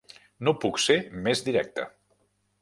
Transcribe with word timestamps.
No 0.47 0.53
puc 0.63 0.79
ser 0.83 0.97
més 1.27 1.45
directe. 1.49 1.87